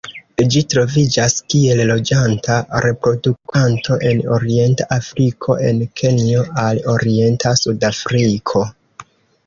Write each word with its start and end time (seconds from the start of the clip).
Ĝi 0.53 0.61
troviĝas 0.73 1.35
kiel 1.53 1.81
loĝanta 1.89 2.57
reproduktanto 2.87 3.99
en 4.13 4.25
orienta 4.39 4.89
Afriko 4.99 5.61
el 5.69 5.87
Kenjo 6.03 6.49
al 6.67 6.85
orienta 6.99 7.57
Sudafriko. 7.65 8.69